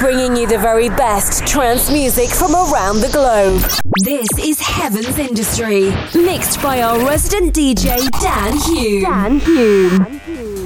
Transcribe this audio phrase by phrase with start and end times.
[0.00, 3.60] bringing you the very best trance music from around the globe.
[4.02, 9.02] This is Heaven's Industry, mixed by our resident DJ Dan Hume.
[9.02, 10.59] Dan Hume.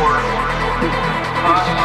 [0.00, 0.16] For
[1.44, 1.79] us